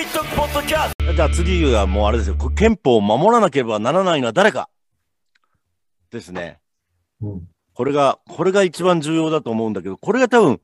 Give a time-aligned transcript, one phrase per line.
[0.00, 2.36] リートポッドキャストじゃあ次はもうあれですよ。
[2.56, 4.70] 憲法を守らなければならないのは誰か
[6.10, 6.58] ですね。
[7.20, 7.48] うん。
[7.74, 10.60] これが、これが一番重要だと思うんだけど、これが多分、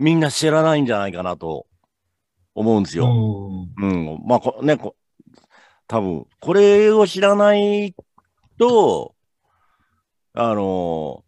[0.00, 1.68] みんな知らないんじゃないかなと
[2.56, 3.06] 思うんですよ。
[3.78, 3.88] うん。
[3.88, 4.22] うん。
[4.26, 4.96] まあ、こね、こ
[5.86, 7.94] 多分、これを知らない
[8.58, 9.14] と、
[10.32, 11.22] あの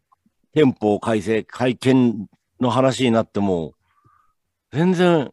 [0.54, 2.26] 憲法改正、改憲
[2.60, 3.74] の話になっても、
[4.72, 5.30] 全然、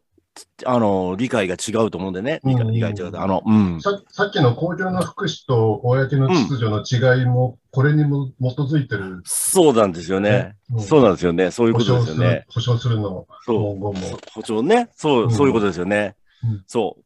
[0.66, 2.40] あの理解が違うと思うんでね。
[2.44, 3.16] 理解うん理解違う。
[3.16, 3.80] あの、うん。
[3.80, 9.20] ささっきの公共の福祉と公の秩序の違いも、これにも基づいてる。
[9.24, 10.54] そうなんですよね。
[10.72, 11.50] うんそうなんですよね。
[11.50, 13.78] そういうことですよねる。、保証するの、そう。
[13.78, 14.18] 文言も。
[14.32, 14.88] 補聴ね。
[14.96, 16.16] そうう、んそういうことですよね。
[16.42, 17.04] うんそう。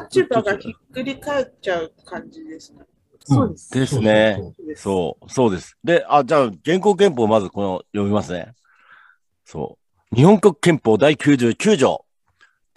[0.00, 2.80] 立場がひっくり返っちゃう感じですね。
[3.24, 3.70] そうです。
[3.70, 5.76] ですねそうそうそう、そうです。
[5.84, 8.54] で、あ、じゃあ、現行憲法をまずこの読みますね。
[9.44, 9.78] そ
[10.12, 10.16] う。
[10.16, 12.04] 日本国憲法第99条。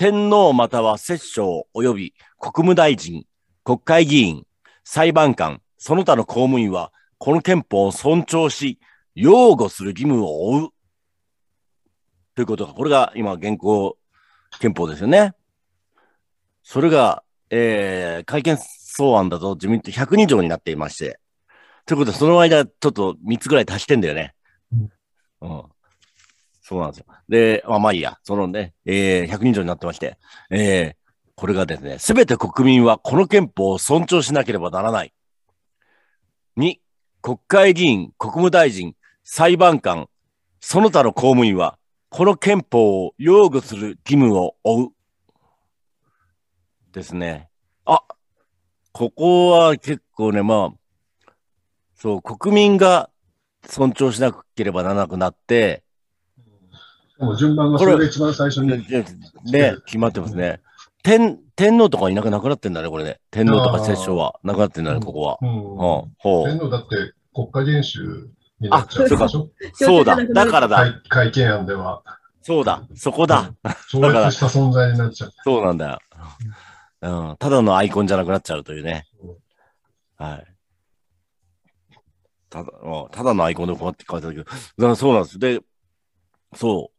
[0.01, 3.27] 天皇または摂政及び国務大臣、
[3.63, 4.47] 国会議員、
[4.83, 8.79] 裁判官、その他の公務員は、この憲法を尊重し、
[9.13, 10.69] 擁護する義務を負う。
[12.33, 13.95] ということが、これが今、現行
[14.59, 15.35] 憲法ですよね。
[16.63, 21.19] それが、えー、改憲草案だと自民党102条になっていまして。
[21.85, 24.33] ということで、その間、ちょっと3つぐらい足してんだよね。
[25.41, 25.63] うん。
[26.71, 27.05] そうなんですよ。
[27.27, 28.17] で、まあまあいいや。
[28.23, 30.17] そのね、えー、102条になってまして、
[30.49, 30.95] えー、
[31.35, 35.13] これがですね、すべて国民はこの憲法を尊重しなければならない。
[36.55, 36.77] 2、
[37.21, 40.07] 国会議員、国務大臣、裁判官、
[40.61, 41.77] その他の公務員は、
[42.07, 44.89] この憲法を擁護する義務を負う。
[46.93, 47.49] ですね。
[47.83, 48.01] あ、
[48.93, 51.33] ここは結構ね、まあ、
[51.95, 53.09] そう、国民が
[53.65, 55.83] 尊重しなければならなくなって、
[57.21, 60.61] もう順番がそれが一番最初ねに。、ね決まってますね。
[61.03, 63.19] 天、天皇とかいなくなくなってんだね、これね。
[63.31, 65.37] 天皇とか摂政はなくなってんだね、ここは。
[65.41, 66.45] うん。
[66.45, 69.49] 天皇だって国家元首になっちゃうでしょ？
[69.73, 70.15] そうだ。
[70.15, 70.77] だからだ。
[71.09, 72.03] 会会見案では。
[72.41, 72.83] そうだ。
[72.95, 73.53] そこだ。
[73.89, 75.33] 超越した存在になっちゃう。
[75.43, 75.99] そうなんだよ。
[77.01, 77.35] うん。
[77.37, 79.05] ただのアイコンじゃなくなっちゃうというね。
[80.17, 80.45] はい。
[82.49, 82.71] ただ、
[83.11, 85.39] ただのアイコンでこうやって書いてあるけど、そうなんです。
[85.39, 85.61] で、
[86.55, 86.97] そう。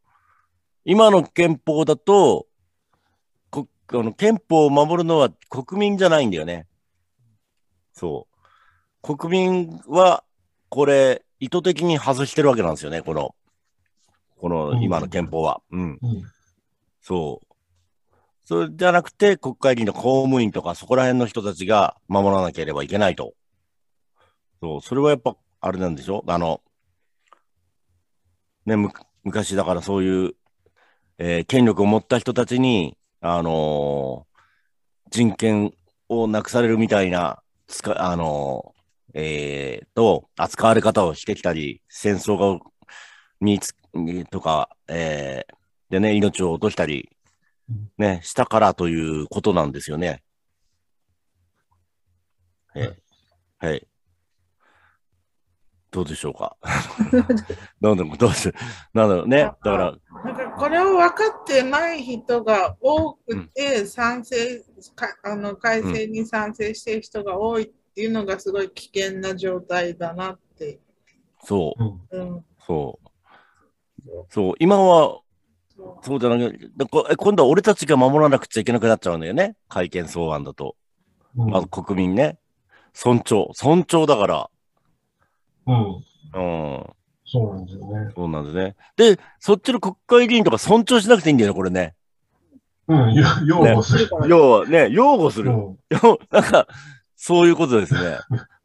[0.85, 2.47] 今の憲法だと、
[3.49, 6.67] こあの憲法を守るのは国民じゃないんだよね。
[7.93, 8.27] そ
[9.03, 9.17] う。
[9.17, 10.23] 国民は、
[10.69, 13.35] これ、意図的に外してるわけなんですよね、この、
[14.37, 15.61] この今の憲法は。
[15.71, 15.99] うん。
[16.01, 16.23] うん
[17.01, 17.47] そう。
[18.45, 23.33] それじゃなくて、国会議員の公務員とか、そこら辺の人たちが守らなければいけないと。
[24.61, 26.23] そう、それはやっぱ、あれなんでしょ？
[26.27, 26.61] あの、
[28.65, 28.89] ね、む、
[29.23, 30.35] 昔だからそういう、
[31.17, 34.33] えー権力を持った人たちに、あのー
[35.11, 35.73] 人権
[36.09, 42.65] をなくされるみたいな、つか、あのーえーと、扱われ方をしてきたり、戦争が、
[43.39, 45.55] につ、にとか、えー
[45.91, 47.09] でね、命を落としたり
[47.69, 50.23] うん、ね、したからということなんですよね。
[52.75, 53.03] ええ
[53.59, 53.87] はい。
[55.93, 56.57] どうでしょうか？
[57.79, 58.51] なんでも、どうし。
[58.95, 59.43] なんだろうね。
[59.43, 59.95] だから、
[60.25, 64.59] なんかこれを分かってない人が多くて、賛成
[64.95, 70.79] かあの改正に賛成している人が多いっていうのがすごい危険な状態だなって。
[71.43, 73.09] そう、うんうん、そう。
[74.29, 75.19] そう、今は、
[76.01, 79.55] そうじゃなくて、今度は俺たちが守らなくちゃいけなくなっちゃうんだよね。
[79.69, 80.75] 改憲草案だと。
[81.35, 82.39] うんまず国民ね。
[82.93, 83.49] 尊重。
[83.53, 84.49] 尊重だから。
[85.67, 86.03] うん。
[86.35, 86.85] うん。
[87.25, 88.11] そうなんですよね。
[88.15, 88.75] そうなんですね。
[88.95, 91.95] で、そっちの国会議員とか尊重しなくていいんだよね、これね。
[92.87, 93.13] うん。
[93.13, 94.09] よ擁護する。
[94.27, 95.51] 要はね、擁護する。
[95.51, 95.57] うん
[95.89, 96.67] よなんか、
[97.15, 98.17] そういうことですね。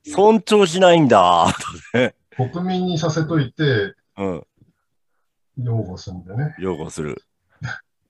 [0.12, 1.46] 尊重しないんだ、
[1.92, 2.14] とね。
[2.36, 4.46] 国民にさせといて、うん。
[5.58, 6.54] 擁護するんだよね。
[6.58, 7.22] 擁護する。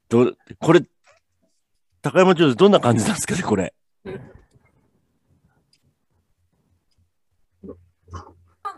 [0.09, 0.83] ど、これ、
[2.03, 3.75] 高山町でどんな感じなんですかね、これ。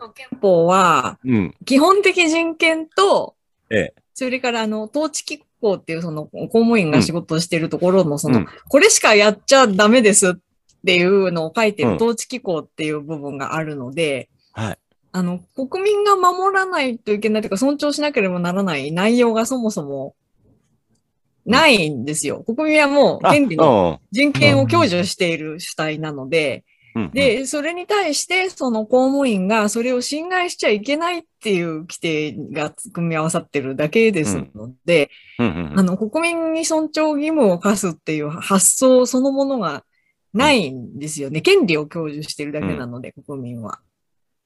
[0.01, 1.55] の憲法は、うん。
[1.65, 3.37] 基本的人権と、
[3.71, 10.35] ええそれから、あの、統治機構っていう、その、公務員が仕事をしているところの、その、うんこれしかやっちゃダメですっ
[10.85, 14.79] ていうのを書いてうんる統治機構っていう部分があるので、はい。
[15.13, 20.15] あの、国民が守らないといけないというか、尊重しなければならない内容がそもそも
[21.47, 22.45] ないんですよ。
[22.45, 26.65] 国民はもうあ権利のうん人権を享受している主体なので、
[26.95, 39.85] うん、で、それに対して、その公務員がそれを侵害しちゃいけないっていう規定が組み合わさってるだけですので、あの、国民に尊重義務を課すっていう発想そのものが
[40.33, 41.41] ないんですよね。
[41.41, 43.81] 権利を享受してるだけなので、国民は。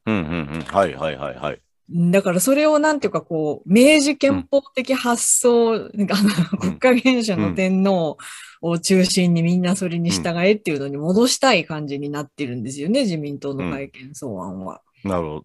[0.07, 0.23] うん、うん、
[0.55, 0.63] うん。
[0.63, 1.61] はい、はい、はい、はい。
[1.91, 6.07] だからそれをなんていうかこう、明治憲法的発想、国
[6.79, 8.17] 家元首の天皇
[8.67, 14.81] を中心にみんなそれに従えっていうのに戻したい感じになってるんですよね、自民党の改憲草案は。
[15.05, 15.45] なるほど。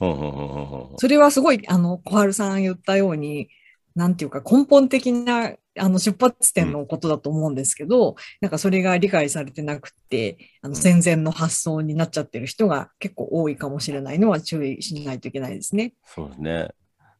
[0.00, 0.96] うん、うん、うん、うんうん。
[0.98, 3.48] それはすごい、あの、小春さん言ったように、
[3.94, 15.94] なんていうか根本的なあの出発点のことだと思うんですけど、なんかそれが理解されてなくて、あの戦前の発想になっちゃってる人が結構多いかもしれないのは注意しないといけないですね。
[16.04, 16.68] そうですね。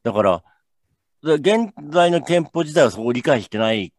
[0.03, 0.45] だから、で
[1.35, 3.93] 現在の憲法自体はそこを理解してない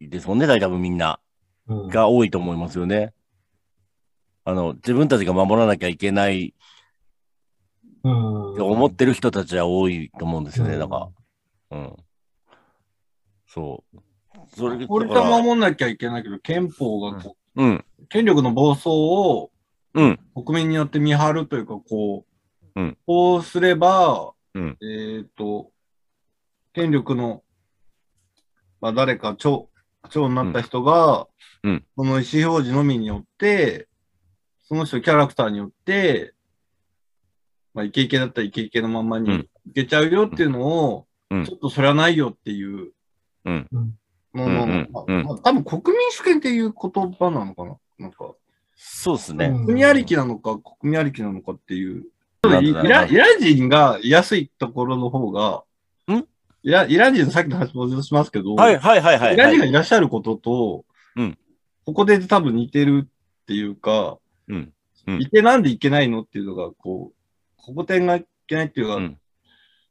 [0.00, 1.20] ですもんね、大体多分みんな
[1.68, 3.12] うんが多いと思いますよね。
[4.44, 6.54] あの、自分たちが守らなきゃいけない
[8.04, 11.10] 思ってる人たちは多いと思うんですよね、うんだか
[11.70, 11.78] ら。
[11.78, 11.96] うん。
[13.46, 13.98] そう。
[14.56, 17.84] それは守んなきゃいけないけど、憲法がこうん。
[18.00, 19.50] う、権力の暴走を
[19.94, 20.18] うん。
[20.34, 22.24] 国民によって見張るというか、こ
[22.74, 25.70] う、うんこうすれば、うんえっ、と、
[26.72, 27.42] 権力の、
[28.80, 29.68] まあ、誰か長、
[30.10, 31.28] 長になった人が、
[31.62, 31.72] うん。
[31.72, 31.84] うん。
[31.96, 33.88] その意思表示のみによって、
[34.64, 36.34] その人キャラクターによって、
[37.74, 39.48] まあ、イケイケだったらイケイケのまんまにうん。
[39.68, 41.44] いけちゃうよっていうのを、うん。
[41.44, 42.92] ちょっとそれはないよっていう
[43.44, 43.68] うん。
[44.34, 47.76] のの、多分国民主権っていう言葉なのかな？
[47.98, 48.34] なんか、
[48.74, 49.46] そうですね。
[49.46, 49.66] うん。
[49.66, 52.04] 国ありきなのか、国民ありきなのかっていう。
[52.44, 55.62] イランイラン人がいやすいところの方が、
[56.12, 56.24] ん
[56.62, 59.34] イライラン人のさっきの話戻しますけど、はいはいはいはい。
[59.34, 60.84] イラン人がはいいらっしゃることと、
[61.16, 61.38] うん。
[61.84, 64.18] ここで多分似てるっていうか、
[64.48, 64.72] うん
[65.06, 65.20] うん。
[65.20, 67.14] いてなんでいけないのっていうのが、こう、
[67.56, 69.18] ここ点がいけないっていうのが、うん。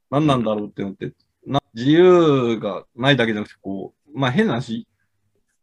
[0.10, 1.14] 何なんだろうっていうのって、
[1.46, 4.88] な自由がないだけじゃなくて、こう、まあ変な話、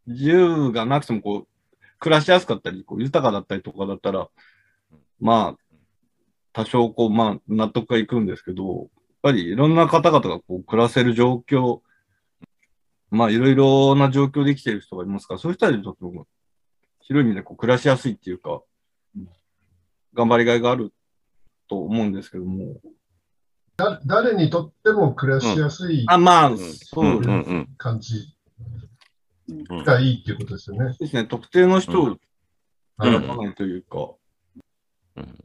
[0.06, 4.28] 自由がなくてもこう、暮らしやすかったり、こう豊かだったりとかだったら、
[5.20, 5.74] まあ、
[6.52, 8.88] 多少こう、まあ納得がいくんですけど、
[9.22, 11.80] ぱりいろんな方々がこう暮らせる状況、
[13.10, 16.26] まあいろいろな状況で生きてる人がいますから、そういう人たちにとっても、
[17.00, 18.62] 広い意味でこう暮らしやすいっていうか、
[20.14, 20.92] 頑張りがいがある
[21.68, 22.76] と思うんですけども。
[23.76, 27.68] だ誰にとっても暮らしやすいあ、まあ、んそううんうんうん。
[27.76, 28.34] 感じ
[29.48, 30.96] うんがいいっていうことですよね。
[30.98, 31.24] ですね。
[31.24, 32.20] 特定の人をうん
[33.00, 34.10] 選ばないというか。
[35.16, 35.38] うん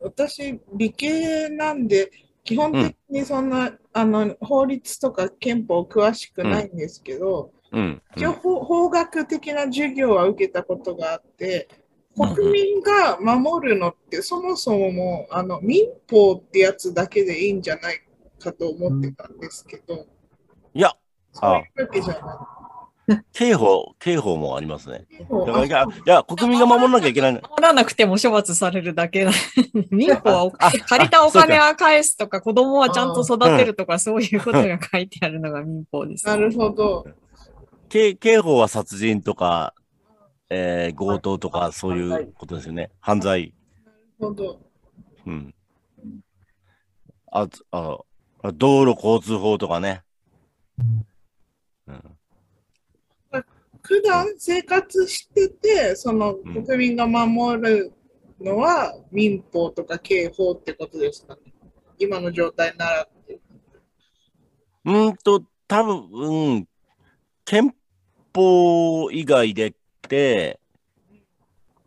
[0.00, 2.10] 私、理系なんで、
[2.44, 8.02] 基本的にそんな、あの法律とか憲法詳しくないんですけど、うん。
[8.16, 11.68] 一応法法学的な授業は受けたことがあって、
[12.16, 18.00] 国民が守るのってそもそももうあの民法ってやつだけでいいんじゃない
[18.38, 20.06] かと思ってたんですけど、
[20.74, 20.92] いや、
[21.32, 22.59] そういうわけじゃな
[23.32, 25.06] 刑法、刑法もありますね。
[25.10, 25.18] い。
[25.18, 27.32] だからいや、いや、国民が守らなきゃいけない。
[27.32, 29.32] 守らなくても処罰されるだけだ。
[29.90, 36.26] 民法はお借りたお金は返すとか、子供はちゃんと育てるとか、そういうことが書いてあるのが民法です。
[36.26, 37.06] なるほど。
[37.88, 39.74] 刑刑法は殺人とか、
[40.48, 42.90] えー強盗とか、そういうことですよね。
[43.00, 43.54] 犯罪。
[43.84, 44.60] なるほど。
[45.26, 45.54] うん。
[47.30, 47.98] あ、あ、
[48.42, 50.02] あ道路交通法とかね。
[51.86, 52.16] うん。
[53.82, 57.92] 普段生活してて、そのうん国民が守る
[58.40, 61.52] のは民法とか刑法ってことですかね。
[61.98, 63.08] 今の状態なら。
[64.86, 66.68] うーんと、多分、うん、
[67.44, 67.74] 憲
[68.34, 69.72] 法以外でっ
[70.08, 70.58] て、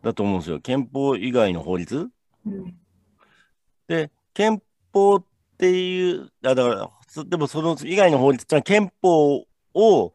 [0.02, 0.60] だと思うんですよ。
[0.60, 2.08] 憲法以外の法律
[2.46, 2.76] うん
[3.88, 5.24] で、憲法っ
[5.58, 10.12] ていう、あだから、そでもその以外の法律ってのは憲法を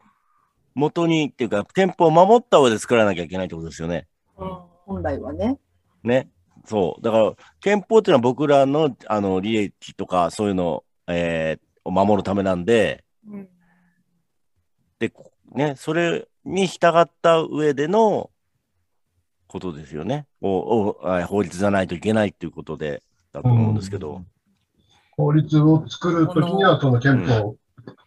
[0.74, 4.06] 元にっていうか、憲法を守った上で作らなきゃいけないってことですよね。
[4.36, 5.58] 本来はね。
[6.02, 6.28] ね。
[6.66, 7.02] そう。
[7.02, 13.48] だから、憲法っていうのは僕らの、あの、利益とか、そういうのを、えーを守るためなんで、うん
[14.98, 18.30] で、こね、それに従った上での
[19.48, 20.26] ことですよね。
[20.42, 24.22] おおあ法律じゃないといけないっていうことで、だと思うんですけど。
[25.16, 27.56] 法律を作るときには、その憲法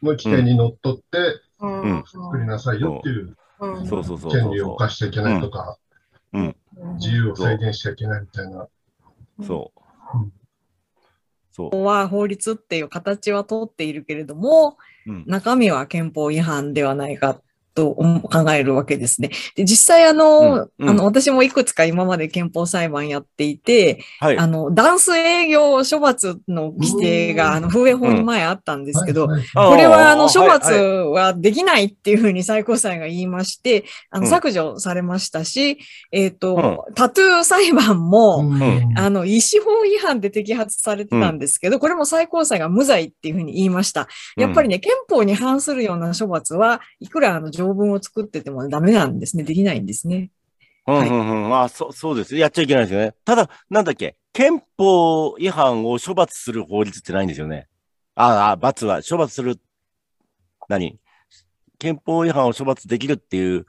[0.03, 1.39] の規定にのっとってうんうん
[2.05, 4.31] 作りなさいよっていううんそうそうそう。
[4.31, 5.77] 権利を犯しちゃいけないとか、
[6.33, 6.55] うん
[6.95, 8.67] 自由を制限しちゃいけないみたいな。
[9.45, 10.33] そううん。
[11.51, 11.83] そう。
[11.83, 15.23] は法律っていう形は通っているけれども、うん。
[15.27, 17.41] 中身は憲法違反ではないかっ
[17.73, 19.29] と考えるわけですね。
[19.55, 20.89] で実際あの、うんうん。
[20.89, 24.37] あの、私もいくつか今まで憲法裁判やっていて、はい。
[24.37, 27.55] あの、ダンス営業処罰の規定が、うん。
[27.55, 29.49] あの、風営法に前あったんですけど、はいはい。
[29.55, 29.69] あー。
[29.69, 34.29] これは、あの、はい処罰はいはできないっていうふうに最高裁が言いまして、あの、うん。
[34.29, 35.79] 削除されましたし、
[36.11, 38.97] えっ、と、タトゥー裁判も、うん。
[38.97, 44.07] あの、医師法違反で摘発されてたんですけど、これも最高裁が無罪っていうふうに言いました。
[44.37, 49.43] やっぱりね、憲法に反するような処罰はいくらあの条文を作っててもダメなんですね。
[49.43, 50.31] できないんですね。
[50.85, 51.61] うんうんうん。
[51.61, 52.35] あ、そう、そうです。
[52.35, 53.15] やっちゃいけないですよね。
[53.23, 57.67] ただ、なんだっけ、憲法違反を処罰する法律ってないんですよね。
[58.15, 59.59] ああ、罰は、処罰する、
[60.67, 60.99] 何？
[61.79, 63.65] 憲法違反を処罰できるっていう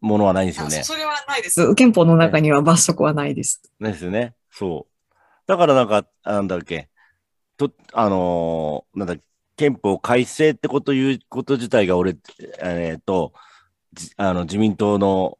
[0.00, 0.82] ものはないんですよね。
[0.82, 1.74] それはないです。
[1.74, 3.62] 憲法の中には罰則はないです。
[3.80, 4.34] ですよね。
[4.50, 5.14] そう。
[5.46, 6.88] だからなんか、なんだっけ、
[7.56, 9.22] と、あのーなんだっけ、
[9.56, 12.16] 憲法改正ってこと言うこと自体が俺、
[12.62, 13.32] えっ、と、
[14.16, 15.38] あの、自民党の、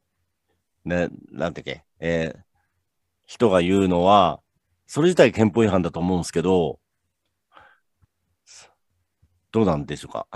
[0.85, 2.47] ね、なんだっけ、えー
[3.29, 4.41] 人が言うのは、
[4.87, 6.79] それ自体憲法違反だと思うんですけど、
[9.51, 10.29] どうなんでしょうか？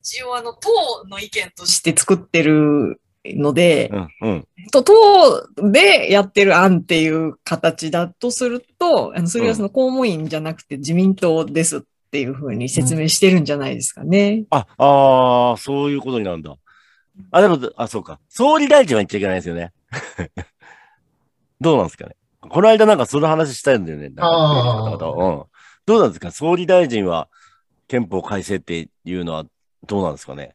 [0.00, 4.46] 一応あの、党の意見として作ってるので、うん、うん。
[4.70, 14.44] と党でやってる案っていう形だとすると、あのそれはその公務員じゃなくて自民党ですっていうふうに説明してるんじゃないですかね。
[14.50, 16.54] あ、ああ、そういうことになるんだ。
[17.30, 18.20] あ、でも、あ、そうか。
[18.28, 19.72] 総理大臣は言っちゃいけないですよね。
[21.60, 22.16] どうなんですかね。
[22.40, 24.08] この間なんかその話したんだよね。
[24.08, 25.44] なんかあーうん。
[25.86, 27.28] どうなんですか総理大臣は
[27.88, 29.44] 憲法改正っていうのは
[29.86, 30.54] どうなんですかね。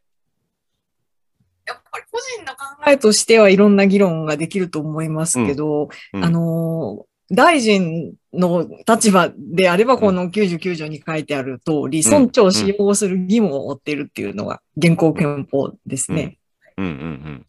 [1.70, 12.12] やっぱり個人の考えとしてはいろんな議論ができると思いますけど、うん、あの、大臣の立場であれば、この99条に書いてある通り、うん。
[12.12, 16.38] 村長を使用する義務を負っているっていうのが現行憲法ですね。
[16.76, 16.86] うん。
[16.86, 16.90] うん。
[16.90, 17.46] うん。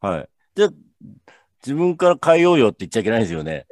[0.00, 0.28] はい。
[0.54, 0.70] じゃあ、
[1.64, 3.66] 自分から変えようよって言っちゃいけないですよね。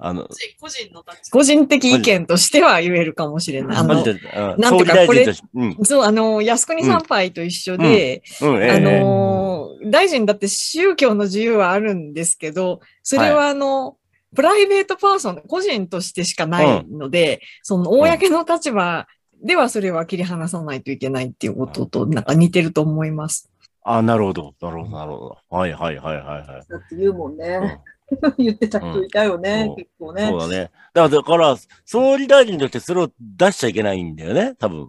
[0.00, 0.28] あの、
[0.60, 3.76] 個人の個人的意見としては言えるかもしれない。
[3.76, 8.44] あのなんていうか総理大臣として、うん、そう、あの、靖国参拝と一緒で、あ
[8.78, 13.96] のー、大臣だって宗教の自由はあるんですけど、それはあの、
[14.36, 19.08] プライベートパーソン、個人としてしかないので、その、公の立場
[19.42, 23.50] ではそれは切り離さないといけないっていうことと、なんか似てると思います。
[23.82, 24.54] あ、なるほど。
[24.60, 25.38] なるほど、なるほど。
[25.50, 26.46] はいはいはいはいはい。
[26.68, 27.80] だって言うもんね。
[28.38, 30.28] 言ってた人いたよね、うん結構ね。
[30.28, 30.56] そうだね。
[30.58, 34.88] だから、だから、総理大臣としてそれを出しちゃいけないんだよね、多分。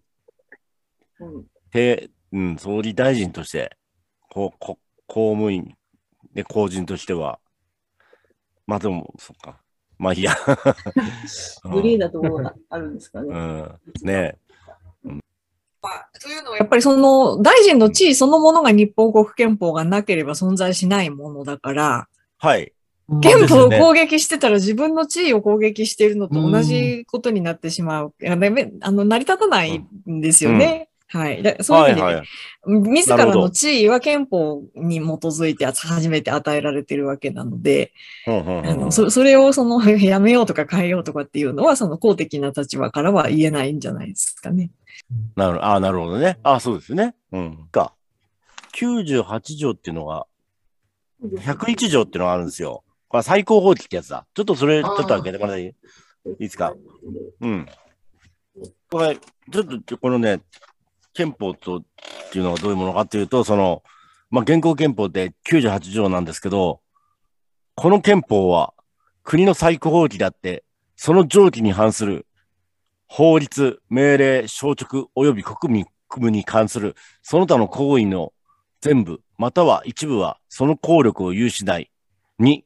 [1.20, 3.78] うんで、うん、総理大臣として、
[4.32, 5.76] ここ公務員、
[6.34, 7.40] で、公人としては。
[8.66, 9.62] まあでも、そっか。
[9.98, 10.36] まあいいや。
[11.72, 13.28] グリーンなところがあるんですかね。
[13.30, 13.80] うん。
[14.04, 14.38] ね
[16.22, 22.08] というのはやっぱりその大臣の地位そのものが日本国憲法がなければ存在しないものだから、
[22.38, 22.74] はい。
[23.22, 28.14] 憲法を攻撃してたら自分の地位を攻撃しているのと同じことになってしまう。
[28.22, 30.90] いやダメあの成り立たないんですよね。
[31.12, 31.42] はい。
[31.42, 32.26] だそういう意味で、はいはい。
[32.68, 37.94] 自らの地位は憲法に基づいて初めて与えられているわけなので、
[38.28, 44.70] うんうんうんあのそそれをその やめようとか変えようとかっていうのは、その公的な立場からは言えないんじゃないですかね。
[45.36, 46.38] なるあなるほどね。
[46.44, 47.16] あそうですね。
[47.32, 47.68] うん。
[47.72, 47.94] か。
[48.74, 50.28] 98条っていうのが、
[51.24, 52.84] 101条っていうのがあるんですよ。
[53.10, 54.26] これ最高法規ってやつだ。
[54.34, 55.68] ちょっとそれ、ちょっと開けてもらっていい？
[55.68, 56.74] いいですか
[57.42, 57.68] うん。
[58.90, 60.42] これ、ちょっと、このね、
[61.14, 61.82] 憲法とっ
[62.32, 63.84] ていうのがどういうものかっていうと、その、
[64.30, 66.82] まあ、現行憲法って98条なんですけど、
[67.76, 68.74] この憲法は
[69.24, 70.64] 国の最高法規であって、
[70.96, 72.28] その上記に反する
[73.08, 78.34] 法律、命令、消直及び国民務に関するその他の行為の
[78.82, 81.92] 全部、または一部はその効力を有しない。
[82.40, 82.64] 2、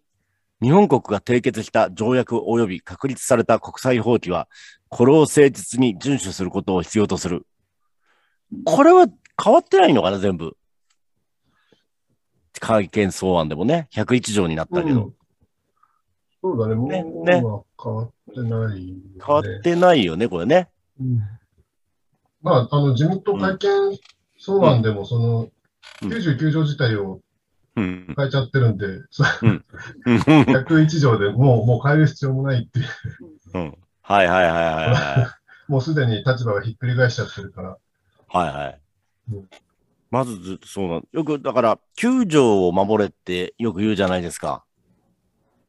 [0.63, 4.47] 日本国が締結した条約及び確立された国際法規は、
[4.87, 7.45] これを誠実に遵守することを必要とする。
[8.63, 9.07] これは
[9.43, 10.55] 変わってないのかな、全部。
[12.61, 15.13] 会見草案でもね、101条になったけど、うん
[16.41, 20.69] そうだね、もう、ねねは変わってないよね、変わってないよね、これね。
[20.99, 21.19] うん
[22.41, 23.97] まあ、あの、自民党会見
[24.37, 25.51] 草案でも、その、うん
[26.01, 27.22] 99条自体をうん。
[27.75, 29.65] 変えちゃってるんで、そうん。
[30.05, 32.87] 101条でもう、もう変える必要もないっていう、
[33.53, 33.77] うん。
[34.01, 35.43] はいはいはいはいはい。
[35.71, 37.77] もうすでに立場がひっくり返しちゃってるから、
[38.27, 38.81] はいはい
[39.31, 39.49] うん。
[40.11, 44.63] まずず、そうなん、よく、だから、9条を守れってよく言うじゃないですか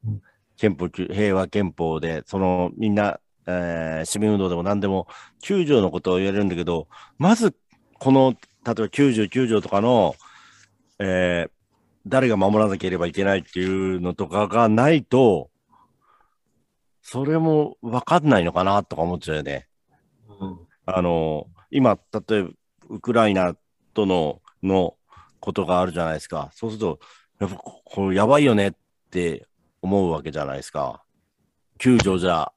[0.06, 0.22] うん。
[0.56, 5.06] 憲法、平和憲法で、その、みんな、えー市民運動でも何でも、
[5.42, 7.54] 9条のことを言われるんだけど、まず、
[7.98, 10.14] この、例えば99条とかの、
[10.98, 11.50] えー
[12.06, 15.50] 誰が守らなければいけないっていうのとかがないと、
[17.02, 19.68] それも分かんないのかなとか思っちゃうよね。
[20.86, 22.50] あの、今、例えば、
[22.88, 23.56] ウクライナ
[23.94, 24.96] との、の
[25.40, 26.50] ことがあるじゃないですか。
[26.54, 27.00] そうすると、
[27.40, 28.72] やっぱ、ここれやばいよねっ
[29.10, 29.46] て
[29.82, 31.02] 思うわけじゃないですか。
[31.78, 32.52] 救助じゃ、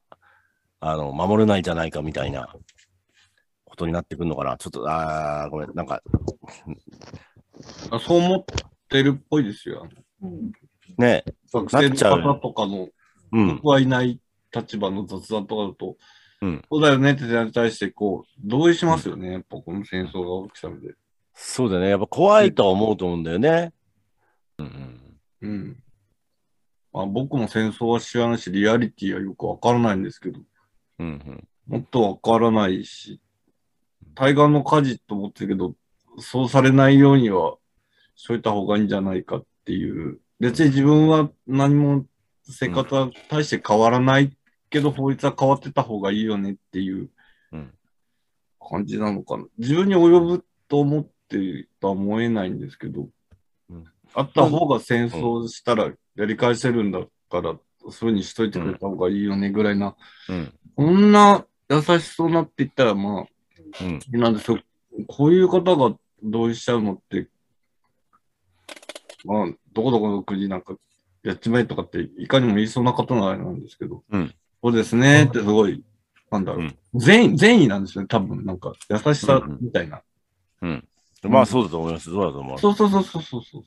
[0.79, 2.53] あの、守れないじゃないかみたいな
[3.65, 4.57] ことになってくるのかな。
[4.57, 6.01] ちょっと、あーごめん、なんか、
[7.91, 8.45] あそう思っ
[8.87, 9.87] てるっぽいですよ。
[10.21, 10.51] うん
[10.97, 12.87] ね、学生の方とかの、
[13.31, 14.19] うん、僕はいない
[14.55, 15.97] 立場の雑談とかだと、
[16.41, 19.31] うんそうだよねって点に対して、こう、同意しますよね。
[19.31, 20.93] やっぱこの戦争が起きたので。
[21.33, 21.89] そうだよね。
[21.89, 23.73] やっぱ怖いとは思うと思うんだよね。
[24.59, 24.65] うん
[25.41, 25.83] うん、うん。
[26.93, 30.39] まあ、僕も戦争は知らないし、リアリティはよくわからないんですけど、
[30.99, 31.47] うん、うん。
[31.67, 33.19] もっとわからないし、
[34.13, 35.75] 対岸の火事と思ってるけど、
[36.19, 37.57] そうされないようには
[38.17, 40.19] しといた方がいいんじゃないかっていう。
[40.39, 42.05] 別に自分は何も
[42.43, 44.35] 生活は大して変わらない
[44.69, 47.09] けど、法律は変わってた方がいいよねっていう
[47.53, 47.73] うん
[48.59, 49.45] 感じなのかな。
[49.57, 53.07] 自分に及ぶと思ってとは思えないんですけど、
[53.69, 57.59] うんあった方が戦争したらやり返せるんだから、そうい
[57.91, 59.95] うふうにしといてくれた方がいいよねぐらいな
[60.29, 60.53] うん。
[60.75, 63.99] こんな優しそうなって言ったら、まあ、うん。
[64.19, 64.59] なんですよ。
[65.07, 67.27] こういう方が同意しちゃうのって、
[69.27, 70.75] まあ、どこどこの国なんか
[71.23, 75.83] やっちまえとかって、いかにも言いそうな方のあれなんですけど、うんそうですねってすごい、
[76.31, 80.01] なんだろう、うん善意、善意なんですよね、多分、なんか、優しさみたいな。
[80.61, 80.87] うん。
[81.23, 82.09] まあ、そうだと思います。
[82.09, 82.59] そうだと思う。
[82.59, 83.63] そうそうそうそうそうそう。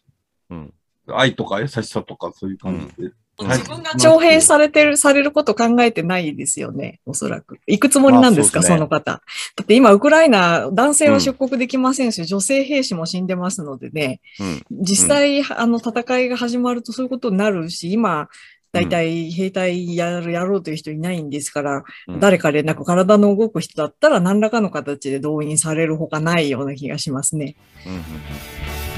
[0.51, 0.75] うん。
[1.07, 3.13] 愛とか優しさとかそういう感じで。
[3.41, 7.59] うん自分が徴兵されてる、されること考えてないですよね、おそらく。
[7.67, 9.01] 行くつもりなんですか、そすねの方。
[9.13, 9.23] だ
[9.63, 14.63] って今、ウクライナ、男性は出国できませんし、女性兵士も死んでますのでね、うん。
[14.83, 18.29] 実際、あの、戦いが始まるとそういうことになるし、今、
[18.73, 27.57] 大体兵隊やる、やろうという人いないんですから、うん誰かでなく体の動く人だったら何らかの形で動員されるほかないような気がしますね。
[27.87, 28.80] うんうんうん